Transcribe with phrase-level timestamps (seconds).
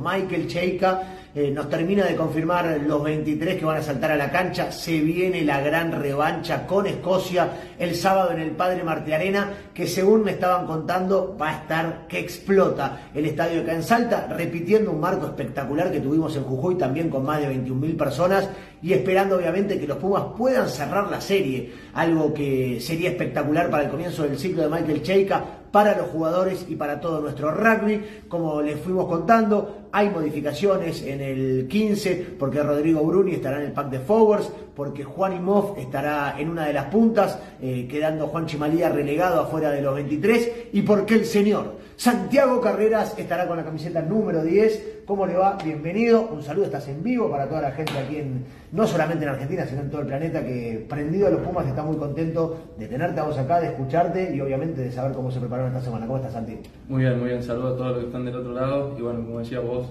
[0.00, 4.30] Michael Cheika eh, nos termina de confirmar los 23 que van a saltar a la
[4.30, 4.72] cancha.
[4.72, 9.86] Se viene la gran revancha con Escocia el sábado en el Padre Marte Arena, que
[9.86, 15.00] según me estaban contando va a estar que explota el estadio acá en repitiendo un
[15.00, 18.48] marco espectacular que tuvimos en Jujuy también con más de 21.000 personas
[18.82, 23.84] y esperando obviamente que los Pumas puedan cerrar la serie, algo que sería espectacular para
[23.84, 28.22] el comienzo del ciclo de Michael Cheika, para los jugadores y para todo nuestro rugby.
[28.28, 33.72] Como les fuimos contando, hay modificaciones en el 15 porque Rodrigo Bruni estará en el
[33.72, 38.46] pack de forwards, porque Juan Imov estará en una de las puntas, eh, quedando Juan
[38.46, 43.62] Chimalía relegado afuera de los 23, y porque el señor Santiago Carreras estará con la
[43.62, 45.02] camiseta número 10.
[45.04, 45.58] ¿Cómo le va?
[45.62, 46.30] Bienvenido.
[46.32, 49.66] Un saludo, estás en vivo para toda la gente aquí en, no solamente en Argentina,
[49.66, 53.20] sino en todo el planeta, que prendido a los Pumas está muy contento de tenerte
[53.20, 56.06] a vos acá, de escucharte y obviamente de saber cómo se prepararon esta semana.
[56.06, 56.58] ¿Cómo estás, Santi?
[56.88, 57.42] Muy bien, muy bien.
[57.42, 58.94] Saludos a todos los que están del otro lado.
[58.98, 59.86] Y bueno, como decía vos,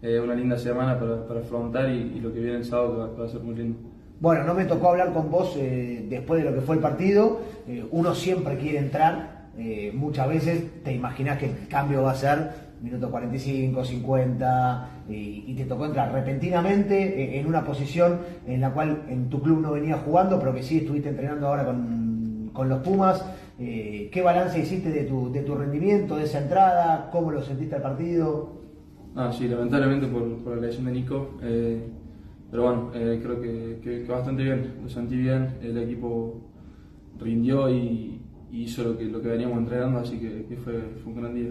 [0.00, 2.98] eh, una linda semana para, para afrontar y, y, lo que viene el sábado que
[2.98, 3.78] va, que va, a ser muy lindo.
[4.20, 7.40] Bueno, no me tocó hablar con vos eh, después de lo que fue el partido.
[7.68, 9.31] Eh, uno siempre quiere entrar.
[9.58, 15.44] Eh, muchas veces te imaginas que el cambio va a ser minuto 45, 50 y,
[15.46, 19.72] y te tocó entrar repentinamente en una posición en la cual en tu club no
[19.72, 23.24] venía jugando, pero que sí estuviste entrenando ahora con, con los Pumas.
[23.58, 27.08] Eh, ¿Qué balance hiciste de tu, de tu rendimiento, de esa entrada?
[27.12, 28.60] ¿Cómo lo sentiste al partido?
[29.14, 31.38] Ah, sí, lamentablemente por, por la lesión de Nico.
[31.42, 31.86] Eh,
[32.50, 35.58] pero bueno, eh, creo que, que, que, bastante bien, lo sentí bien.
[35.62, 36.40] El equipo
[37.18, 38.21] rindió y,
[38.52, 41.34] y hizo lo que, lo que veníamos entrenando, así que, que fue, fue, un gran
[41.34, 41.50] día.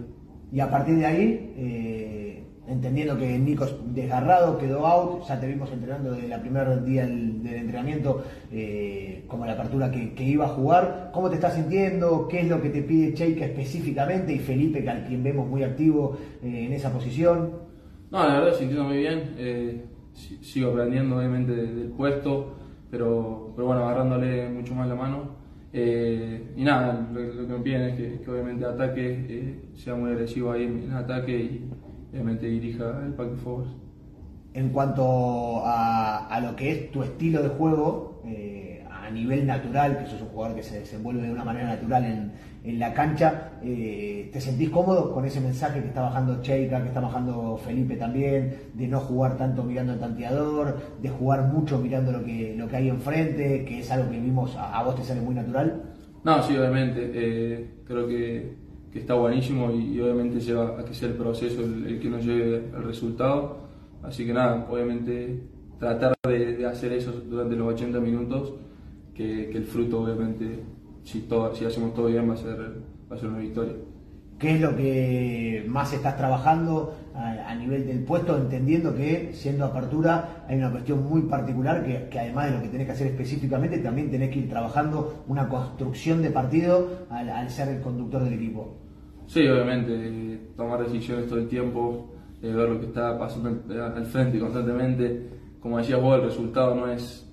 [0.51, 5.71] Y a partir de ahí, eh, entendiendo que Nico desgarrado quedó out, ya te vimos
[5.71, 10.45] entrenando desde el primer día del, del entrenamiento eh, como la apertura que, que, iba
[10.45, 11.09] a jugar.
[11.11, 12.27] ¿Cómo te estás sintiendo?
[12.27, 14.33] ¿Qué es lo que te pide Cheika específicamente?
[14.33, 17.51] Y Felipe, que al quien vemos muy activo eh, en esa posición.
[18.11, 19.33] No, la verdad, sintiendo muy bien.
[19.37, 22.57] Eh, sigo aprendiendo, obviamente, del puesto,
[22.91, 25.40] pero, pero bueno, agarrándole mucho más la mano.
[25.73, 30.11] Eh, y nada, lo, lo, que me piden es que, obviamente ataque, eh, sea muy
[30.11, 31.69] agresivo ahí en, en, ataque y
[32.11, 33.71] obviamente dirija el pack de forwards.
[34.53, 38.70] En cuanto a, a, lo que es tu estilo de juego, eh,
[39.11, 42.31] nivel natural, que sos un jugador que se desenvuelve de una manera natural en,
[42.63, 46.87] en la cancha, eh, ¿te sentís cómodo con ese mensaje que está bajando Cheika, que
[46.87, 52.11] está bajando Felipe también, de no jugar tanto mirando el tanteador, de jugar mucho mirando
[52.11, 55.03] lo que, lo que hay enfrente, que es algo que vimos, a, a vos te
[55.03, 55.81] sale muy natural?
[56.23, 58.55] No, sí, obviamente, eh, creo que,
[58.91, 62.09] que, está buenísimo y, y, obviamente lleva a que sea el proceso el, el que
[62.09, 63.61] nos lleve al resultado
[64.03, 65.43] Así que nada, obviamente
[65.79, 68.53] tratar de, de, hacer eso durante los 80 minutos,
[69.13, 70.63] que, que el fruto obviamente,
[71.03, 72.57] si, todo, si hacemos todo bien, va a, ser,
[73.11, 73.73] va a ser una victoria.
[74.39, 79.65] ¿Qué es lo que más estás trabajando a, a, nivel del puesto, entendiendo que siendo
[79.65, 83.07] apertura hay una cuestión muy particular que, que, además de lo que tenés que hacer
[83.07, 88.23] específicamente, también tenés que ir trabajando una construcción de partido al, al ser el conductor
[88.23, 88.77] del equipo?
[89.27, 92.09] Sí, obviamente, tomar decisiones todo el tiempo,
[92.41, 95.29] eh, ver lo que está pasando al frente constantemente.
[95.61, 97.30] Como decías vos, el resultado no es,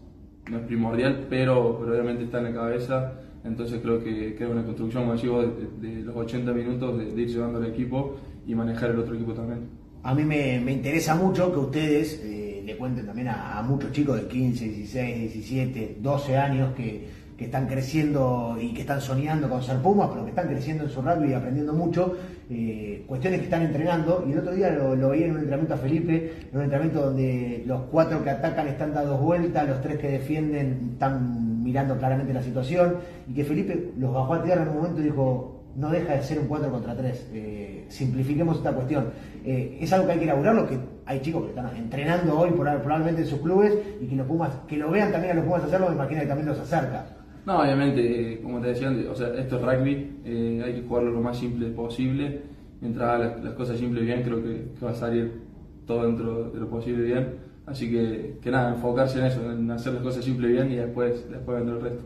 [0.51, 3.13] no es primordial, pero, pero, obviamente está en la cabeza.
[3.45, 7.23] Entonces creo que, que es una construcción, como de, de los 80 minutos de, de,
[7.23, 8.17] ir llevando al equipo
[8.47, 9.69] y manejar el otro equipo también.
[10.03, 13.93] A mí me, me interesa mucho que ustedes eh, le cuenten también a, a muchos
[13.93, 17.07] chicos de 15, 16, 17, 12 años que
[17.38, 20.91] que están creciendo y que están soñando con ser Pumas, pero que están creciendo en
[20.91, 22.16] su rugby y aprendiendo mucho,
[22.50, 24.25] eh, cuestiones que están entrenando.
[24.26, 27.06] Y el otro día lo, lo, veía en un entrenamiento a Felipe, en un entrenamiento
[27.06, 32.34] donde los cuatro que atacan están dados vueltas, los tres que defienden están mirando claramente
[32.34, 32.97] la situación,
[33.28, 36.23] y que Felipe los bajó a tierra en un momento y dijo, no deja de
[36.25, 37.29] ser un 4 contra 3.
[37.34, 39.12] Eh, simplifiquemos esta cuestión.
[39.44, 40.76] Eh, es algo que hay que elaborarlo, que
[41.06, 44.76] hay chicos que están entrenando hoy probablemente en sus clubes y que los Pumas, que
[44.76, 47.18] lo vean también a los Pumas hacerlo, me imagino que también los acerca.
[47.46, 51.12] No, obviamente, como te decía antes, o sea, esto es rugby, eh, hay que jugarlo
[51.12, 52.43] lo más simple posible.
[52.81, 55.40] Mientras las, las cosas simples bien, creo que, que, va a salir
[55.87, 57.49] todo dentro de lo posible bien.
[57.67, 61.29] Así que, que nada, enfocarse en eso, en hacer las cosas simples bien y después,
[61.31, 62.05] después vendrá el resto.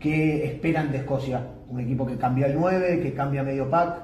[0.00, 1.46] ¿Qué esperan de Escocia?
[1.68, 3.96] ¿Un equipo que cambia el 9, que cambia medio pack?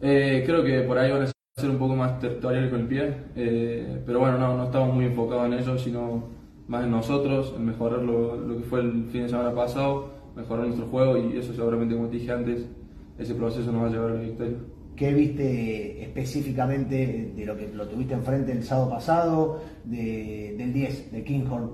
[0.00, 3.14] Eh, creo que por ahí van a ser un poco más territoriales con el pie,
[3.36, 6.24] eh, pero bueno, no, no estamos muy enfocados en eso, sino
[6.68, 10.66] más en nosotros, en mejorar lo, lo, que fue el fin de semana pasado, mejorar
[10.66, 12.66] nuestro juego y eso seguramente, como te dije antes,
[13.18, 14.56] ese proceso nos va a llevar a la victoria.
[14.96, 21.12] ¿Qué viste específicamente de lo que lo tuviste enfrente el sábado pasado, de, del 10,
[21.12, 21.70] de Kinghorn?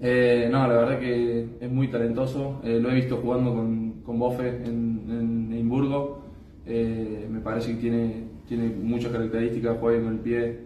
[0.00, 2.60] Eh, no, la verdad que es muy talentoso.
[2.64, 6.26] Eh, lo he visto jugando con, con Bofe en, en Edimburgo.
[6.66, 10.58] Eh, me parece que tiene, tiene muchas características, juega con el pie,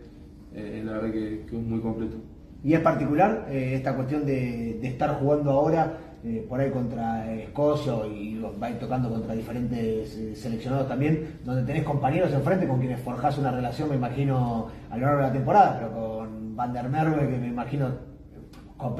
[0.54, 2.16] eh, la verdad que, es muy completo.
[2.62, 7.94] Y es particular eh, esta cuestión de, estar jugando ahora eh, por ahí contra Escocia
[8.06, 13.50] y va tocando contra diferentes seleccionados también, donde tenés compañeros enfrente con quienes forjás una
[13.50, 17.38] relación, me imagino, a lo largo de la temporada, pero con Van der Merwe, que
[17.38, 17.88] me imagino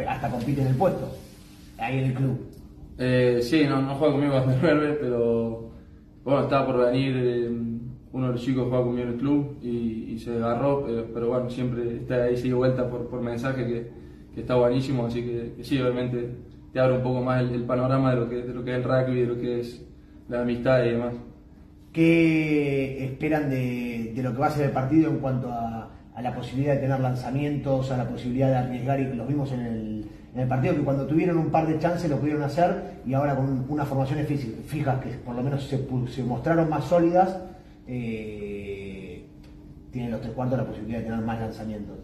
[0.08, 1.14] hasta compite en el puesto,
[1.78, 2.50] ahí en el club.
[3.42, 5.70] sí, no, no juega conmigo Van der Merwe, pero
[6.24, 7.79] bueno, estaba por venir
[8.12, 10.84] uno de los chicos juega conmigo en el club y, se agarró,
[11.14, 14.00] pero, bueno, siempre está ahí, sigue vuelta por, por mensaje que,
[14.40, 16.30] está buenísimo, así que, sí, obviamente
[16.72, 18.84] te abre un poco más el, panorama de lo, que, de lo que es el
[18.84, 19.86] rugby, de lo que es
[20.28, 21.14] la amistad y demás.
[21.92, 25.90] ¿Qué esperan de, de lo que va a ser el partido en cuanto a,
[26.20, 29.00] la posibilidad de tener lanzamientos, a la posibilidad de arriesgar?
[29.00, 32.08] Y los vimos en el, en el partido que cuando tuvieron un par de chances
[32.10, 34.26] lo pudieron hacer y ahora con unas formaciones
[34.66, 37.36] fijas que por lo menos se mostraron más sólidas
[37.92, 39.24] eh,
[39.90, 41.96] tiene los tres cuartos la posibilidad de tener más lanzamientos.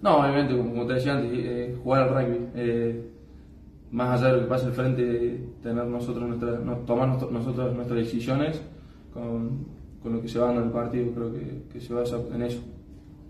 [0.00, 3.10] No, obviamente, como, te decía antes, eh, jugar al rugby, eh,
[3.90, 8.62] más allá de lo que pasa al frente, tener nosotros nuestra, tomar nosotros nuestras decisiones
[9.12, 9.66] con,
[10.04, 12.62] lo que se va dando el partido, creo que, que se basa en eso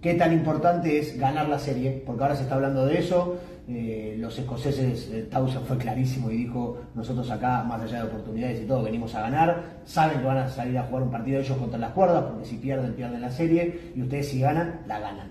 [0.09, 3.37] qué tan importante es ganar la serie, porque ahora se está hablando de eso.
[3.69, 5.29] Eh, los escoceses, eh,
[5.67, 9.81] fue clarísimo y dijo, nosotros acá, más allá de oportunidades y todo, venimos a ganar.
[9.85, 12.57] Saben que van a salir a jugar un partido ellos contra las cuerdas, porque si
[12.57, 15.29] pierden, pierden la serie, y ustedes si ganan, la ganan.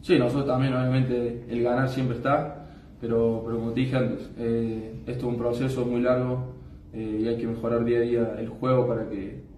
[0.00, 2.70] Sí, nosotros también, obviamente, el ganar siempre está,
[3.02, 6.54] pero, pero como te dije antes, eh, esto es un proceso muy largo
[6.94, 9.50] y hay que mejorar día a día el juego para que,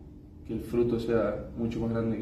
[0.49, 2.19] el fruto sea mucho más grande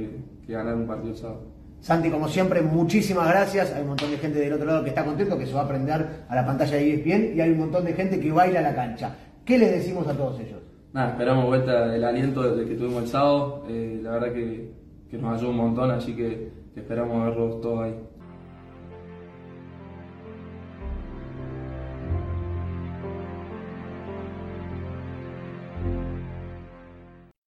[0.47, 1.60] que, ganar un partido sábado.
[1.81, 3.73] Santi, como siempre, muchísimas gracias.
[3.73, 5.69] Hay un montón de gente del otro lado que está contento, que se va a
[5.69, 8.63] prender a la pantalla de ESPN y hay un montón de gente que baila a
[8.63, 9.17] la cancha.
[9.45, 10.61] ¿Qué les decimos a todos ellos?
[10.93, 13.65] Nada, esperamos vuelta el aliento desde que tuvimos el sábado.
[13.69, 14.73] Eh, la verdad que,
[15.11, 17.95] que nos ayudó un montón, así que esperamos verlos todos ahí.